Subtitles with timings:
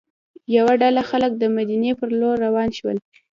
[0.57, 2.97] یوه ډله خلک د مدینې پر لور روان شول.